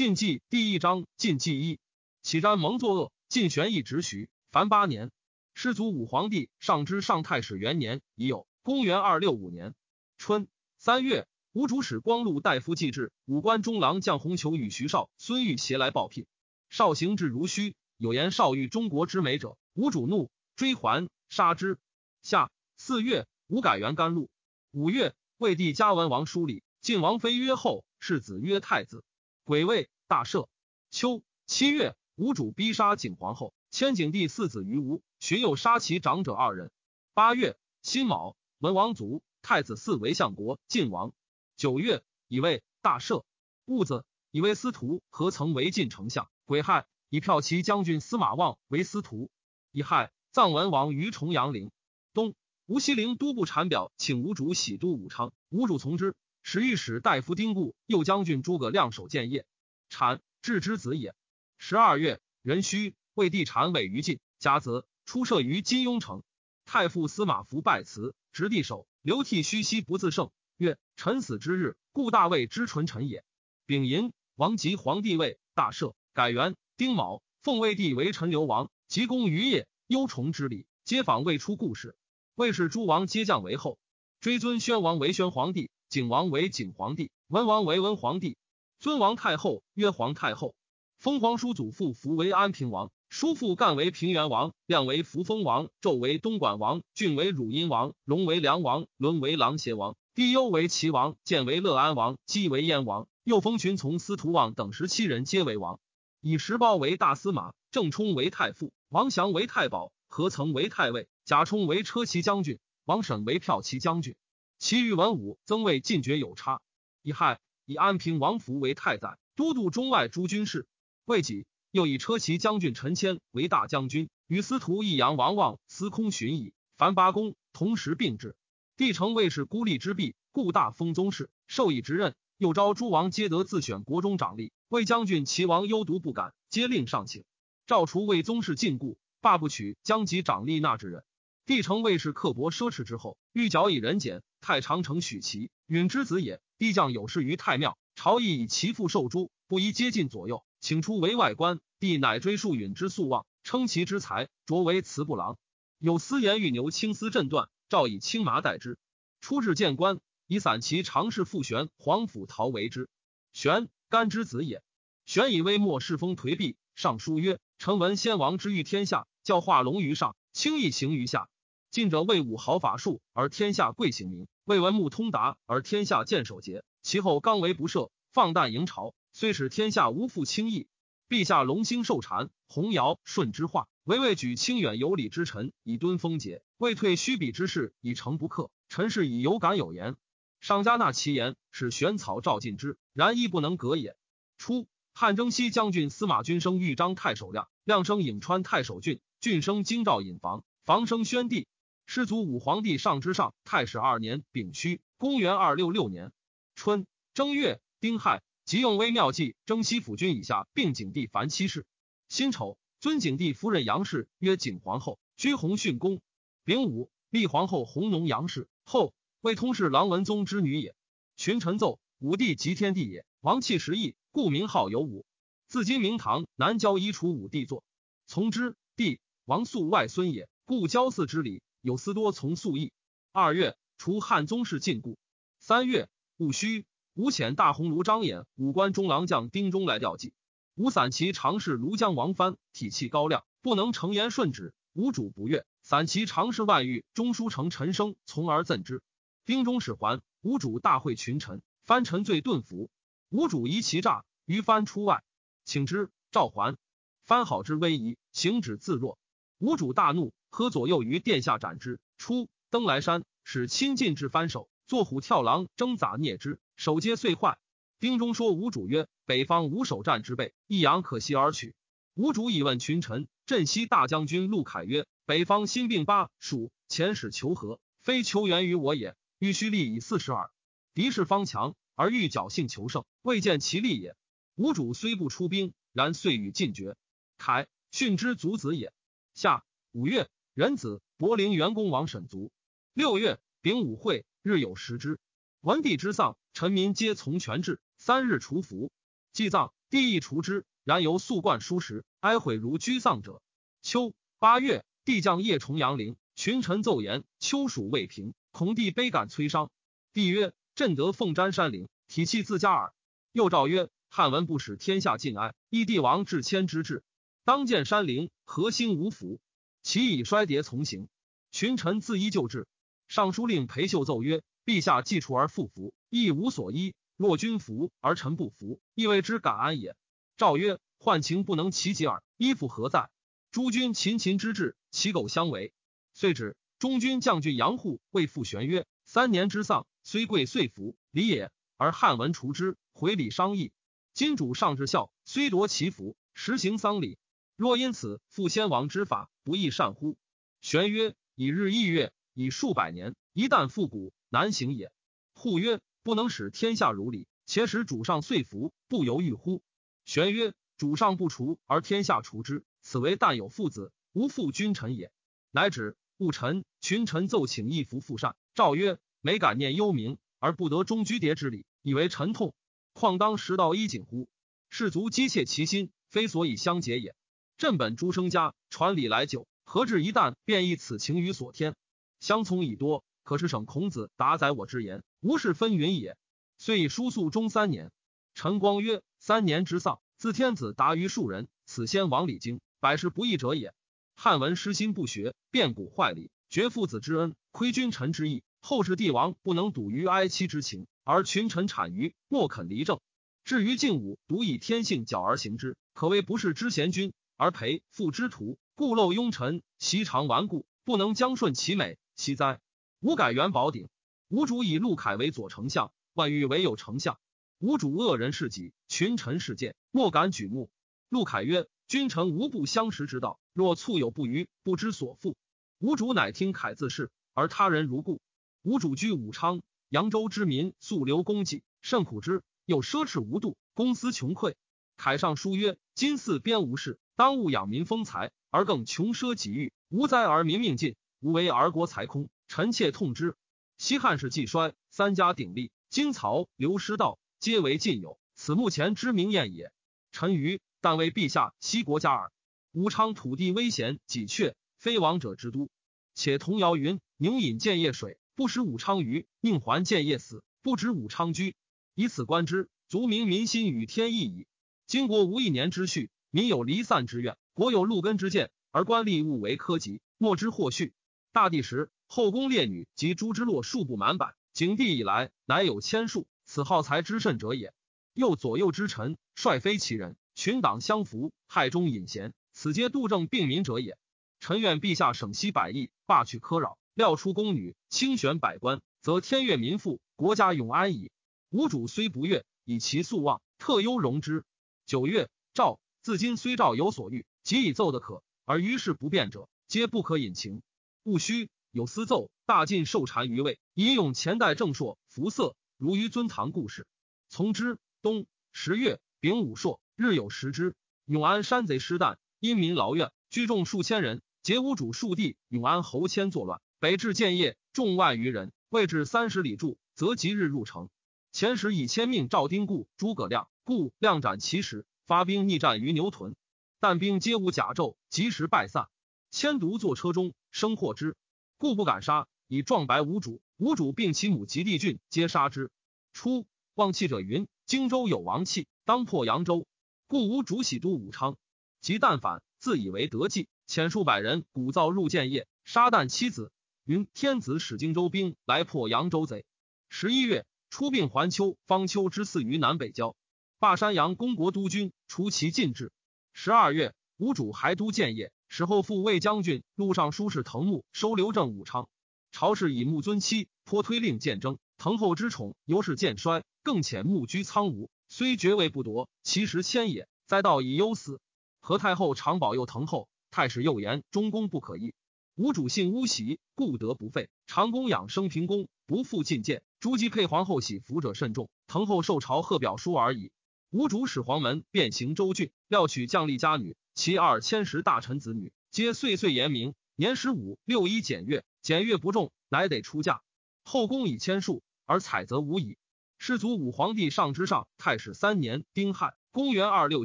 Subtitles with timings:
[0.00, 1.78] 晋纪第一章晋纪一，
[2.22, 5.10] 启瞻蒙作恶，晋玄义直徐，凡八年。
[5.52, 8.46] 师祖武皇帝上之上太史元年已有。
[8.62, 9.74] 公元二六五年
[10.16, 16.24] 春三月，吴主使光禄大夫祭至，武官中郎将洪求与徐绍、孙玉携来报聘。
[16.70, 21.76] 绍行至如虚，有言绍遇中国之美者，吴主怒，追还，杀之。
[22.22, 24.30] 夏四月，吴改元甘露。
[24.70, 29.04] 五月，魏帝嘉文王书礼，晋王妃曰后，世子曰太子。
[29.50, 30.46] 癸未，大赦。
[30.92, 36.70] 秋七月，吴主逼杀景皇后，迁景帝四子于吴，寻又杀其长者二人。
[37.14, 41.12] 八月辛卯，文王卒，太子嗣为相国，晋王。
[41.56, 43.24] 九月，以为大赦。
[43.64, 46.30] 戊子，以为司徒何曾为晋丞相。
[46.44, 49.30] 癸亥，以骠骑将军司马望为司徒。
[49.72, 51.72] 乙亥，葬文王于重阳陵。
[52.14, 52.36] 冬，
[52.66, 56.14] 吴西陵都部产表，请吴主喜都武昌，吴主从之。
[56.42, 59.46] 使御史大夫丁固、右将军诸葛亮守建业，
[59.88, 61.14] 产智之子也。
[61.58, 66.22] 十二月，壬戌，魏帝禅位于晋，甲子，出射于金庸城。
[66.64, 73.24] 太傅司马孚拜辞，执帝首，流涕虚兮不自胜，曰：“臣死之日，故大魏之纯臣也。”
[73.66, 76.56] 丙寅，王即皇帝位，大赦，改元。
[76.76, 81.94] 丁卯，奉魏帝为陈留王，即公于业，忧崇之礼，皆访未出故事。
[82.36, 83.78] 魏氏诸王皆降为后，
[84.20, 85.70] 追尊宣王为宣皇帝。
[85.90, 88.36] 景王为景皇帝，文王为文皇帝，
[88.78, 90.54] 尊王太后曰皇太后。
[90.98, 103.08] 封皇叔祖父福为安平王，叔父干为平原王，亮为扶风王，纣为东莞王，郡为汝阴王，龙为梁王，伦为琅邪王，帝忧为齐王，建为乐安王，姬为燕王。
[103.24, 105.80] 又封群从司徒望等十七人皆为王，
[106.20, 114.14] 以石苞为大司马，郑冲为太傅，王祥为太保，何曾为太尉，贾充为车骑将军，王审为骠骑将军。
[114.60, 116.60] 其余文武增位进爵有差。
[117.00, 120.68] 乙亥，以安平王福为太宰，都督中外诸军事。
[121.06, 126.52] 未几，又以车骑将军陈谦为大将军，与司徒益阳王望司空巡以。
[126.76, 128.36] 凡八公同时并置。
[128.76, 132.14] 帝成卫士孤立之弊，故大封宗室，授以职任。
[132.36, 134.50] 又召诸王皆得自选国中长吏。
[134.68, 137.24] 魏将军齐王忧独不敢，皆令上请。
[137.66, 141.02] 赵除魏宗室禁锢，罢不取将及长吏纳之人。
[141.46, 144.22] 帝成卫士刻薄奢侈之后，欲矫以人简。
[144.40, 146.40] 太常丞许齐允之子也。
[146.58, 151.60] 帝将有事于太庙，朝议以其父受诛，不宜接近左右，请出为外官。
[151.78, 155.38] 帝乃追述允之素望，称其之才，擢为祠部郎。
[155.78, 158.78] 有司言欲牛青丝振断，诏以青麻代之。
[159.22, 162.90] 出至谏官，以散骑常侍傅玄、皇甫陶为之。
[163.32, 164.62] 玄干之子也。
[165.06, 171.30] 玄以微末世风颓敝，上书曰：“臣闻先王之欲天下，教化龙于上，轻易行于下。”
[171.70, 176.64] 近者魏武豪法术，而天下贵行名；魏文穆通达，而天下见守节。
[176.82, 180.66] 其后刚为不赦，放诞迎朝，虽使天下无复轻易。
[181.08, 188.50] 陛下龙兴受禅，弘尧舜之化，唯未举清远有礼之臣以敦封节，未退虚比之事以成不克。
[188.68, 189.94] 臣是以有感有言，
[190.40, 193.96] 上加纳其言，使玄草照进之，然亦不能革也。
[194.38, 201.46] 初，汉征西将军司马君生豫章太守亮，亮生颍川太守郡，郡生京兆尹房，房生宣帝。
[201.92, 206.12] 师祖武皇帝上之上太史二年丙戌，公元二六六年
[206.54, 211.66] 春正月丁亥，即用微妙计征西府军以下，并景帝凡七世。
[212.08, 216.00] 辛丑，尊景帝夫人杨氏曰景皇后，居弘训宫。
[216.44, 220.76] 丙午，立皇后弘农杨氏后，为通事郎文宗之女也。
[221.16, 225.04] 群臣奏，武帝即天帝也，王气十亿，故名号有武。
[225.48, 227.64] 自今明堂南郊移除武帝座，
[228.06, 228.54] 从之。
[228.76, 231.42] 帝王肃外孙也，故郊祀之礼。
[231.62, 232.72] 有司多从素义。
[233.12, 234.96] 二月，除汉宗室禁锢。
[235.38, 240.12] 三月，戊戌，吴遣大鸿胪张衍、武官中郎将丁忠来调祭。
[240.54, 244.54] 吴散骑常侍庐江王藩体气高亮，不能承言顺旨。
[244.72, 248.82] 吴主不悦，散骑常侍外遇中书丞陈升从而赠之。
[249.24, 252.70] 丁忠使还，吴主大会群臣，藩臣罪顿服。
[253.08, 255.02] 吴主疑其诈，于藩出外，
[255.44, 256.56] 请之，召还。
[257.04, 258.98] 藩好之威仪，行止自若。
[259.38, 260.12] 吴主大怒。
[260.30, 261.78] 喝左右于殿下斩之。
[261.98, 267.38] 初，登莱山，使亲近至翻手，坐虎跳狼，征杂啮之，手皆碎坏。
[267.78, 271.54] 兵中说吴主曰：“北方无守战之备，益阳可袭而取。”
[271.94, 273.08] 吴主以问群臣。
[273.26, 280.30] 镇西大将军陆凯曰：“北方新并巴蜀，遣使求和，非求援于我也，欲须利以四十耳。
[280.74, 283.96] 敌势方强，而欲侥幸求胜，未见其利也。
[284.34, 286.76] 吴主虽不出兵，然遂与进爵。
[287.18, 288.72] 凯训之族子也。
[289.14, 290.08] 下五月。
[290.40, 292.32] 元子柏林元公王沈卒。
[292.72, 294.98] 六月丙午会，日有食之。
[295.42, 297.60] 文帝之丧，臣民皆从权制。
[297.76, 298.72] 三日除服，
[299.12, 299.52] 祭葬。
[299.68, 300.46] 帝亦除之。
[300.64, 303.20] 然犹素冠书时，哀悔如居丧者。
[303.60, 309.50] 秋八月，帝降夜重阳陵，群臣奏言：秋暑未平，恐帝悲感摧伤。
[309.92, 312.72] 帝曰：朕得凤瞻山陵，体气自佳耳。
[313.12, 316.82] 又诏曰：汉文不使天下尽哀，依帝王至谦之志，
[317.26, 319.20] 当见山陵，何心无福？
[319.62, 320.88] 其以衰迭从行。
[321.30, 322.46] 群臣自依旧制。
[322.88, 326.74] 尚书令裴秀奏曰：陛下既除而复服，亦无所依。
[326.96, 329.76] 若君服而臣不服，亦谓之感安也。
[330.16, 332.90] 诏曰：患情不能其极耳，衣服何在？
[333.30, 335.52] 诸君勤勤之志，其苟相违。
[335.94, 336.36] 遂止。
[336.58, 341.30] 中军将军杨护为父玄曰：三年之丧，虽贵遂服，礼也。
[341.56, 343.52] 而汉文除之，回礼商议。
[343.94, 346.98] 今主上至孝，虽夺其福，实行丧礼。
[347.40, 349.96] 若因此复先王之法，不亦善乎？
[350.42, 354.70] 玄曰：以日易月，以数百年，一旦复古，难行也。
[355.14, 359.42] 护曰：不能使天下如礼，且使主上遂服，不犹豫乎？
[359.86, 364.92] 玄曰：“主上不除而天下除之，此为但有父子，无父君臣也。”
[365.32, 365.78] 乃止。
[365.96, 368.16] 戊臣群臣奏请一服复善。
[368.34, 372.34] 诏曰：“每感念幽冥而不得中居牒之礼，以为臣痛。
[372.74, 374.10] 况当时道衣锦乎？
[374.50, 376.94] 士卒积切其心，非所以相结也。
[377.40, 381.56] 朕本诸生家，传礼来久，何至一旦便异此情于所天？
[381.98, 385.96] 相从已多，可是省孔子答载我之言，无事分云也。
[386.36, 387.72] 遂以书宿中三年。”
[388.12, 388.82] 陈光曰。
[388.98, 393.54] 三年之丧，自天子达于庶人，此先王礼经，百事不义者也。
[393.96, 398.22] 汉文失心不学，变古坏礼，绝父子之恩，亏君臣之义。
[398.42, 402.80] 后世帝王不能笃于哀戚之情，而群臣谄谀，莫肯离政。
[403.24, 412.40] 至于晋武，独以天性矫而行之，可谓不是之贤君，而培父之徒，故陋庸臣，习常顽固，不能将顺其美，其哉！
[412.80, 413.68] 吾改元宝鼎，
[414.08, 416.98] 吾主以陆凯为左丞相，万欲为右丞相。
[417.38, 420.48] 吾主恶人事己，群臣事谏，莫敢举目。
[420.88, 425.14] 陆凯曰：“君臣无不相识之道，若卒有不虞，不知所负。”
[425.60, 428.00] 吾主乃听凯自是，而他人如故。
[428.40, 434.36] 吾主居武昌，扬州之民素流功绩，甚苦之，又奢侈无度，公私穷匮。
[434.78, 442.10] 凯上书曰：“今四边无事，当务养民丰财，而更穷奢己欲，无灾而民命尽，无为而国财空。
[442.28, 443.16] 臣妾痛之。
[443.56, 449.52] 西汉时既衰，三家鼎立，今曹刘师道。”皆为晋友，此目前之明验也。
[449.90, 452.12] 臣愚，但为陛下息国家耳。
[452.52, 455.48] 武昌土地危险己阙，非王者之都。
[455.94, 461.34] 且童谣云：“宁饮建业水，不食武昌鱼；宁还建业死，不止武昌居。”
[461.74, 464.26] 以此观之，足明民心与天意矣。
[464.70, 470.74] 今国无一年之序，民有离散之愿，国有露根之见，而官吏务为科级，莫之或序。
[471.10, 476.06] 大帝时，后宫列女及诸之落数不满百，景帝以来，乃有千数。
[476.24, 477.52] 此好才之甚者也。
[477.94, 483.76] 又左右之臣，率非其人，群党相扶，害中隐贤，此皆杜政并民者也。
[484.20, 490.92] 臣愿陛下省息百亿，罢去苛扰，料出宫女，清选百官，则天悦民富，国家永安矣。
[491.30, 494.22] 吾主虽不悦，以其素望，特优容之。
[494.70, 500.42] 九月，诏自今虽诏有所欲，即以奏的可，而于是不变者，皆不可隐情。
[500.84, 505.34] 戊戌，有私奏，大晋受禅于位，以咏前代正朔，服色。
[505.58, 506.68] 如于尊堂故事，
[507.08, 507.58] 从之。
[507.82, 510.54] 冬十月丙午朔，日有食之。
[510.84, 515.16] 永安山贼失旦，因民劳怨，聚众数千人，劫屋主数地。
[515.26, 520.68] 永安侯谦作乱，北至建业，众万余人，未至三十里住，则即日入城。
[521.10, 526.16] 前时以千命赵丁固、诸葛亮，故亮斩其使，发兵逆战于牛屯，
[526.60, 528.68] 但兵皆无甲胄，及时败散。
[529.10, 530.96] 迁独坐车中，生获之，
[531.36, 533.20] 故不敢杀，以壮白无主。
[533.36, 535.50] 无主并其母及弟郡，皆杀之。
[535.92, 539.46] 初，望气者云：荆州有王气，当破扬州，
[539.86, 541.16] 故无主喜都武昌。
[541.60, 546.30] 及旦反，自以为得计，遣数百人鼓噪入建业，杀旦妻子。
[546.64, 549.24] 云天子使荆州兵来破扬州贼。
[549.68, 552.94] 十一月，出并环丘、方丘之四于南北郊，
[553.40, 555.72] 霸山阳公国督军，除其禁制。
[556.12, 561.66] 十二月，吴主还都建业，使后复魏将军、陆尚书事藤木收留郑武昌。
[562.12, 564.38] 朝氏以穆尊妻，颇推令建征。
[564.58, 567.70] 滕后之宠由是渐衰，更遣穆居苍梧。
[567.88, 569.88] 虽爵位不夺，其实谦也。
[570.04, 571.00] 灾道以忧死。
[571.40, 574.74] 何太后常保佑滕后，太史又言中宫不可依。
[575.14, 577.08] 吾主信巫习，故德不废。
[577.26, 579.42] 长公养生平公，不负进谏。
[579.60, 581.30] 诸姬配皇后喜服者甚众。
[581.46, 583.10] 滕后受朝贺表书而已。
[583.50, 589.54] 吾主使黄门遍行州郡，料取将吏家女，其二千石大臣子女，皆岁岁严明。
[589.74, 591.24] 年十五六一检阅。
[591.42, 593.02] 检阅不中，乃得出嫁。
[593.42, 595.58] 后宫以千数，而采则无矣。
[595.98, 599.84] 世祖武皇帝上之上太史三年丁亥，公元二六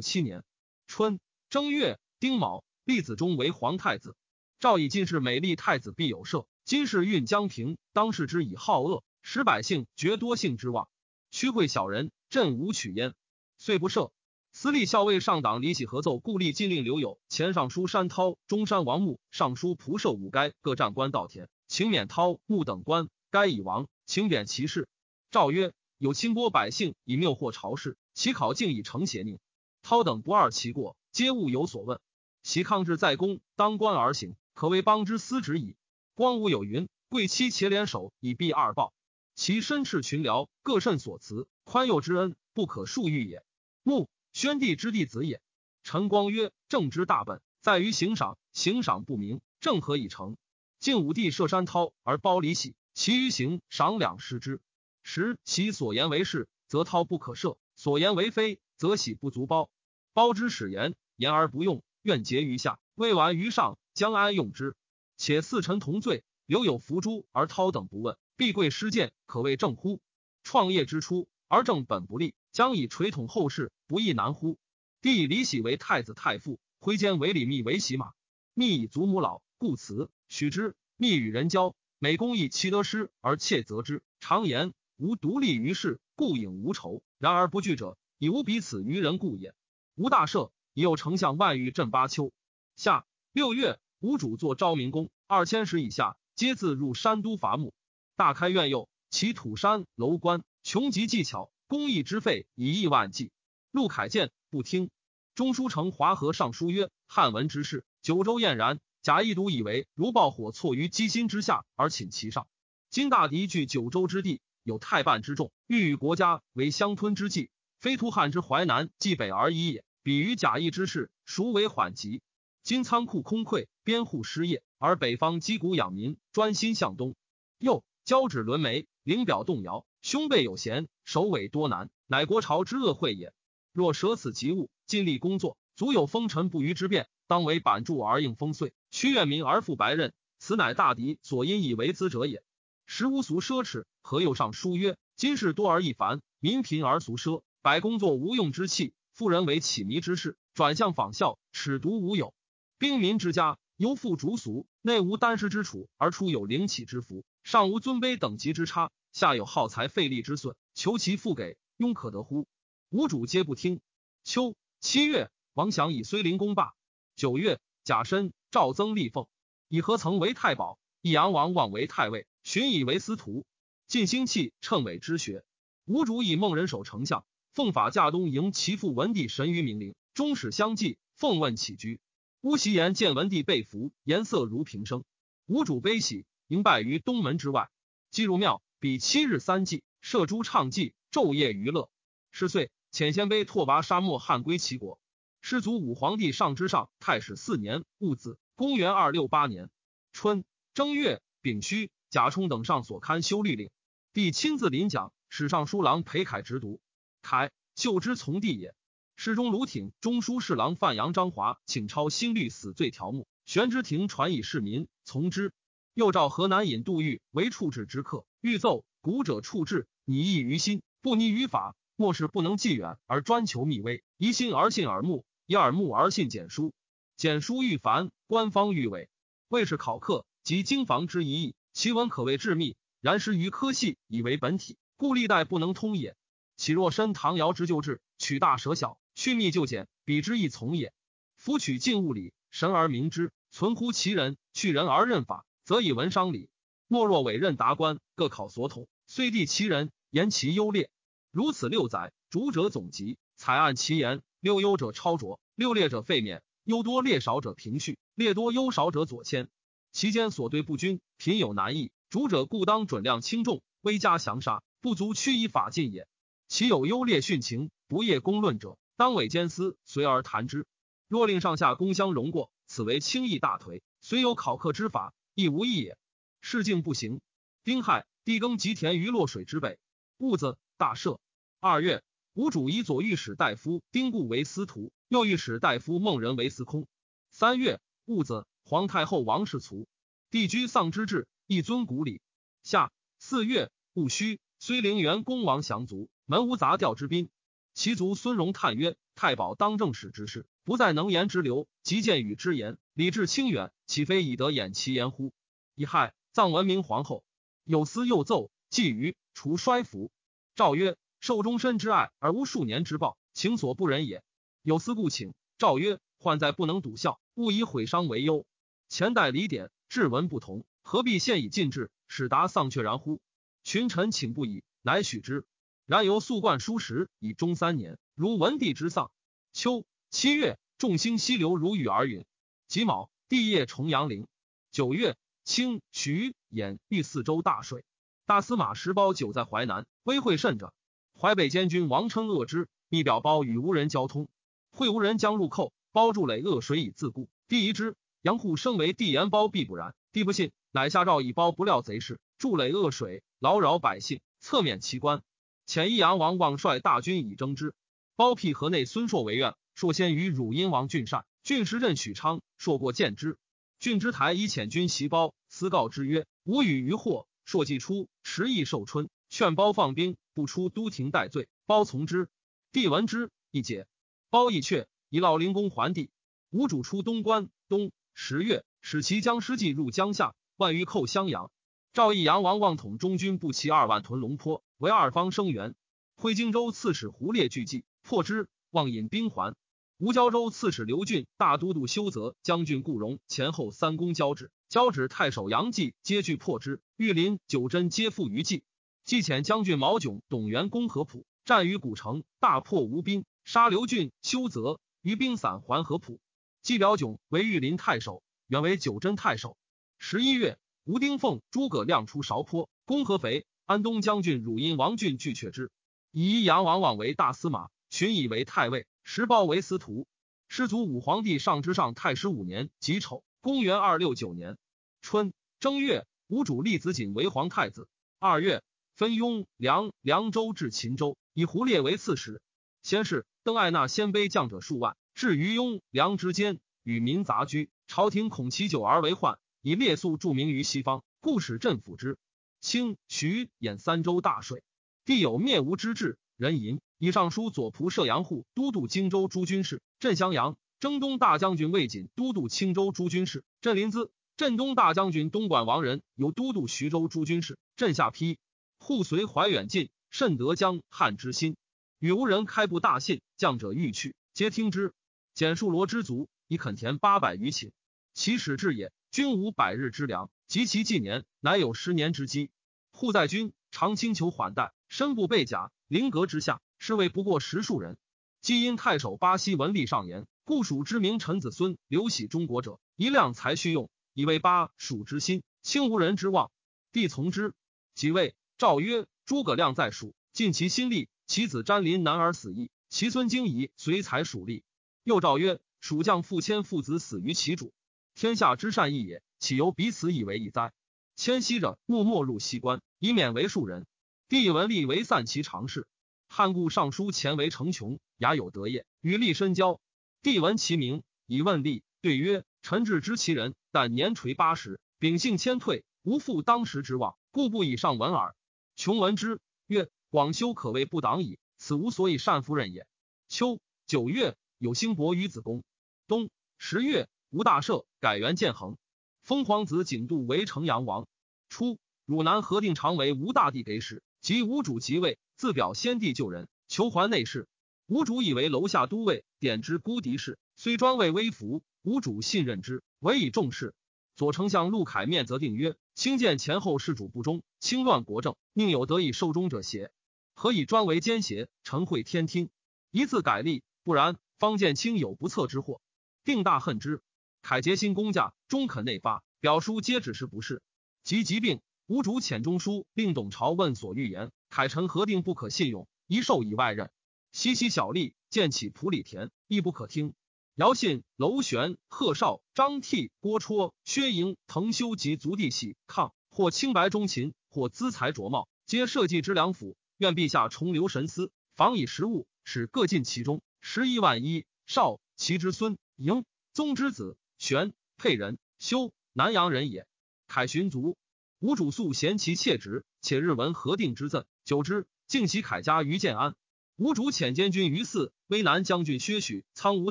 [0.00, 0.44] 七年
[0.86, 1.18] 春
[1.50, 4.14] 正月丁卯，立子中为皇太子。
[4.60, 6.46] 诏以进士美丽太子必有赦。
[6.64, 10.88] 今世运江平，当世之以好恶，使百姓绝多幸之望。
[11.32, 13.14] 屈会小人，朕无取焉，
[13.58, 14.10] 遂不赦。
[14.52, 23.08] 司隶校尉上党李喜合奏，故立禁令刘友、前尚书山涛、中山王穆、尚书仆射武该各战官稻田，请免涛、穆等官。
[23.30, 24.88] 该已亡，请贬其事。
[25.30, 29.38] 诏曰：有清波百姓以谬惑朝事，其考竟以成邪佞。
[29.82, 32.00] 涛等不二其过，皆勿有所问。
[32.42, 35.76] 其抗志在公，当官而行，可为邦之司职矣。
[36.14, 38.94] 光武有云：贵戚且联手以避二暴，
[39.34, 43.44] 其身斥群僚，各甚所辞，宽宥之恩不可数喻也。
[43.86, 44.10] 穆。
[44.32, 45.40] 宣帝之弟子也。
[45.84, 50.36] 陈光曰：“政之大本在于行赏，行赏不明，政何以成？”
[50.80, 54.60] 晋武帝设山涛而包李喜，其余行赏两失之。
[55.04, 59.70] 时其所言为是，则涛不可赦；所言为非，则喜不足包。
[60.12, 64.74] 包之使言，言而不用，愿结于下，未完于上，将安用之？
[65.16, 70.00] 且四臣同罪，留有伏诛，而涛等不问，必贵失谏，可谓正乎？
[70.42, 72.34] 创业之初，而正本不立。
[72.56, 74.56] 将以垂统后世，不亦难乎？
[75.02, 78.14] 帝以李喜为太子太傅，挥坚为李密为洗马。
[78.54, 80.74] 密以祖母老，故辞，许之。
[80.96, 84.02] 密与人交，每公以其得失而窃责之。
[84.20, 87.02] 常言无独立于世，故隐无仇。
[87.18, 89.54] 然而不惧者，以无彼此于人故也。
[89.94, 92.32] 吴大赦，已有丞相万余镇巴丘。
[92.74, 97.74] 夏六月，吴主作昭明宫，二千石以下，皆自入山都伐木。
[98.16, 101.50] 大开院右，其土山楼观，穷极技巧。
[101.68, 103.32] 公益之费以亿万计，
[103.72, 104.88] 陆凯见不听。
[105.34, 108.78] 中书丞华和尚书曰：“汉文之事，九州晏然。
[109.02, 112.46] 贾谊独以为如爆火错于机心之下，而寝其上。
[112.88, 119.84] 今大敌据九州之地，有太半之众，欲与国家为相吞之计，非图汉之淮南冀北而已也。
[120.04, 122.22] 比于贾谊之事，孰为缓急？
[122.62, 127.16] 今仓库空溃，边户失业，而北方击鼓养民，专心向东。
[127.58, 133.32] 又交趾轮眉，灵表动摇。”胸背有贤，首尾多难，乃国朝之恶会也。
[133.72, 137.06] 若舍此及物，尽力工作，足有风尘不虞之变。
[137.28, 142.42] 当为板柱而应风岁，屈怨民而复白刃，此乃大敌所因以为资者也。
[142.86, 152.34] 时无俗奢侈，何又上书曰：今世多而易繁，民贫而俗奢，百工作无用之器，富人为乞靡之事，转向仿效，耻独无有。
[152.78, 158.90] 兵民之家，犹复逐俗，内无丹师之处，而出有灵起之福，上无尊卑等级之差。
[159.12, 162.46] 下有耗财费力之损，求其复给，庸可得乎？
[162.90, 163.80] 吴主皆不听。
[164.24, 166.74] 秋七月，王祥以睢陵公霸。
[167.16, 169.26] 九月，甲申，赵增立奉，
[169.68, 173.46] 以何曾为太保，益阳王望为太尉，荀以为司徒。
[173.86, 175.44] 晋兴器称伪之学。
[175.86, 180.98] 吴主以孟人守丞相，奉法驾东迎其父文帝神于明陵，终始相继。
[181.14, 182.00] 奉问起居。
[182.42, 185.04] 乌袭言见文帝被俘，颜色如平生。
[185.46, 187.70] 吴主悲喜，迎拜于东门之外，
[188.10, 188.62] 既入庙。
[188.78, 191.90] 比七日三祭，射猪唱妓，昼夜娱乐。
[192.30, 195.00] 十岁，遣鲜卑拓跋沙漠汉归齐国。
[195.40, 199.68] 师祖武皇帝上之上太史四年戊子，公元二六八年
[200.12, 200.44] 春
[200.74, 203.68] 正月丙戌，贾充等上所刊修律令，
[204.12, 206.80] 帝亲自临讲，史尚书郎裴凯直读。
[207.20, 208.76] 凯秀之从弟也。
[209.16, 215.52] 侍中卢挺、中书侍郎范阳张华请抄新律死罪条目，玄之庭传以市民从之。
[215.94, 218.24] 又召河南尹杜预为处置之客。
[218.40, 221.74] 欲奏古者处置，拟意于心，不拟于法。
[221.96, 226.72] 莫是不能计远而专求密微，疑心而信耳目，以耳目而信简书。
[227.16, 229.08] 简书愈繁，官方愈伪。
[229.48, 232.76] 谓是考课及经房之一义，其文可谓致密。
[233.00, 236.14] 然失于科系，以为本体，故历代不能通也。
[236.56, 240.92] 岂若申唐尧之旧制，取大舍小，去密就简，彼之亦从也。
[241.34, 246.48] 夫取近物理，神而明之，存乎其人；去人而任法，则以文商礼。
[246.88, 250.90] 莫若委任达官，各考所统，虽地其人，言其优劣。
[251.30, 254.22] 如此六载，主者总集，采按其言。
[254.40, 256.42] 六优者超卓，六劣者废免。
[256.64, 259.48] 优多劣少者平序，劣多优少者左迁。
[259.92, 261.90] 其间所对不均，贫有难易。
[262.10, 266.06] 主者故当准量轻重，微加降杀，不足屈以法尽也。
[266.48, 270.66] 其有优劣殉情，不业公论者，当委兼司，随而谈之。
[271.08, 273.80] 若令上下公相容过，此为轻易大颓。
[274.00, 275.96] 虽有考克之法，亦无益也。
[276.40, 277.20] 事竟不行。
[277.64, 279.78] 丁亥，地耕吉田于洛水之北。
[280.18, 281.18] 戊子，大赦。
[281.60, 286.86] 二月，吴主以左御史大夫丁固为司徒，右御史大夫孟仁为司空。
[287.30, 289.86] 三月，戊子，皇太后王氏卒。
[290.30, 292.22] 帝居丧之制，一尊古礼。
[292.62, 297.28] 夏四月，戊戌，虽陵元公王降卒，门无杂调之宾。
[297.74, 305.34] 其族孙荣叹曰：“太保当政使之事，不在能言之流，即见与之言，礼智清远，岂非以得掩其言乎？
[305.74, 307.22] 乙亥，葬文明皇后。
[307.64, 310.10] 有司又奏，既于除衰服。
[310.54, 314.22] 诏曰：受终身之爱而无数年之报，情所不忍也。
[314.62, 315.34] 有司故请。
[315.58, 318.46] 诏曰：患在不能笃孝，勿以毁伤为忧。
[318.88, 323.20] 前代礼典志文不同，何必现以禁制，使达丧却然乎？
[323.64, 325.44] 群臣请不已，乃许之。
[325.86, 329.10] 然由素冠书时以终三年，如文帝之丧。
[329.52, 332.26] 秋七月，众星西流如雨而陨。
[332.66, 334.26] 己卯，帝业重阳陵。
[334.70, 337.84] 九月，清徐兖豫四州大水。
[338.26, 340.74] 大司马石苞久在淮南，危会甚者。
[341.16, 344.28] 淮北监军王称恶之，密表包与吴人交通。
[344.72, 347.28] 会吴人将入寇，包筑垒恶水以自固。
[347.46, 355.22] 帝疑之，杨户生为帝言包必不然，帝不信，乃下诏以包不料贼事，筑垒恶水，劳扰百姓，侧免其官。
[355.64, 357.74] 遣益阳王望率大军以征之。
[358.16, 363.38] 包辟河内孙硕为愿，硕先于汝阴王郡善，郡时镇许昌，硕过见之。
[363.78, 371.48] 郡之台以遣军袭包，私告之曰：“吾与于祸。”硕既出，持意受春，劝包放兵，不出都亭待罪。
[371.64, 372.28] 包从之。
[372.72, 373.86] 帝闻之，一解。
[374.30, 376.10] 包亦阙，以老灵公还帝。
[376.50, 381.52] 吴主出东关，冬十月，使其将师计入江夏，万余寇襄阳。
[381.92, 384.64] 赵义阳王望统中军步骑二万屯龙坡。
[384.76, 385.76] 为二方声援，
[386.16, 389.54] 挥荆州刺史胡烈拒计破之，望引兵还。
[389.98, 396.82] 吴交州刺史刘俊、大都督修泽、将军顾荣前后三公交趾，交趾太守杨继皆惧破之。
[396.98, 398.62] 玉林、九真皆附于计。
[399.06, 406.20] 计遣将军毛炯、董元攻合浦，战于古城，大破吴兵，杀刘俊、修泽，余兵散还合浦。
[406.60, 409.56] 季表炯为玉林太守，原为九真太守。
[409.96, 413.46] 十一月，吴丁奉、诸葛亮出韶坡，攻合肥。
[413.64, 415.70] 安东将军汝阴王俊拒却之，
[416.12, 420.08] 以阳王往为大司马，荀以为太尉，石苞为司徒。
[420.48, 424.58] 师祖武皇帝上之上太师五年己丑，公元二六九年
[425.00, 427.88] 春正月，吴主立子瑾为皇太子。
[428.18, 428.64] 二月，
[428.96, 432.42] 分雍凉凉州至秦州，以胡烈为刺史。
[432.82, 437.70] 先是，邓艾纳鲜卑将者数万，至于雍凉之间，与民杂居。
[437.86, 442.18] 朝廷恐其久而为患，以列宿著名于西方，故使镇抚之。
[442.60, 444.64] 清徐兖三州大水，
[445.04, 446.18] 必有灭吴之志。
[446.36, 458.38] 人淫以尚书左仆射杨户都督荆州诸军事，镇襄阳；征东大将军魏锦都督青州诸军事，镇临淄；镇东大将军东莞王仁有都督徐州诸军事，镇下邳。
[458.78, 461.56] 户随怀远近，甚得江汉之心。
[461.98, 464.94] 与吴人开布大信，将者欲去，皆听之。
[465.34, 467.72] 简数罗之族，以垦田八百余顷。
[468.14, 472.50] 其始至也，均无百日之粮，及其纪年，乃有十年之积。
[472.90, 477.98] 户在军，常轻裘缓带，身不备甲，临阁之下，侍卫不过十数人。
[478.40, 486.52] 既因太守巴西文吏上言，故蜀之名臣子孙刘喜中国者，一量才须用，以为巴蜀之心，轻无人之望。
[486.92, 487.54] 帝从之。
[487.96, 494.62] 即位，诏曰：诸葛亮在蜀，尽其心力，其子詹林男儿死矣，其孙荆夷随才蜀立。
[495.02, 497.72] 又诏曰：蜀将父迁父子死于其主，
[498.14, 500.72] 天下之善义也，岂由彼此以为义哉？
[501.16, 503.88] 迁徙者，勿没入西关，以免为庶人。
[504.28, 505.88] 帝以文吏为散其常事。
[506.28, 509.80] 汉故尚书前为成琼，雅有德业，与立深交。
[510.22, 518.34] 帝闻其名，以问立，对曰：“臣至知其人，但年垂八十，秉性谦退，无负当时之望，故不以上闻耳。”
[518.76, 522.86] 琼闻之，曰：“广修可谓不党矣，此无所以善夫人也。”
[523.28, 525.64] 秋九月，有兴伯于子宫。
[526.06, 528.76] 冬十月，吴大赦，改元建恒。
[529.22, 531.08] 封皇子景度为城阳王。
[531.48, 537.46] 初，汝南何定常为吴大帝给使，及吴主即位，自表先帝救人，求还内侍。
[537.86, 543.74] 吴主以为楼下都尉，点之孤敌事，虽专为微服，吴主信任之，委以重事。
[544.16, 549.90] 左丞相陆凯面则定曰：轻见前后事主不忠，轻乱国政，宁有得以受忠者邪？
[550.34, 551.48] 何以专为奸邪？
[551.64, 552.48] 诚会天听，
[552.90, 555.82] 一字改立，不然，方见卿有不测之祸，
[556.24, 557.02] 定大恨之。
[557.42, 560.62] 凯结新公驾，终肯内发表书，皆指示不是。
[561.04, 566.90] 及疾病，吴主遣中书令董朝问所欲言，凯臣何定不可信用，一授以外任。
[567.32, 570.14] 西西小吏见起普里田，亦不可听。
[570.54, 579.76] 姚信、娄玄、贺绍、张替、郭绰、薛莹、滕修及族弟喜抗，或清白忠勤，或资财卓茂，皆社稷之良辅。
[579.98, 583.42] 愿陛下重留神思，防以实物，使各尽其中。
[583.60, 587.18] 十一万一，少其之孙，嬴宗之子。
[587.38, 589.86] 玄沛人，修南阳人也。
[590.28, 590.96] 凯寻族，
[591.38, 596.36] 吴主素贤其妾侄，且日闻何定之赠，久之，竟袭凯家于建安。
[596.76, 599.90] 吴主遣监军于四、威南将军薛许、苍梧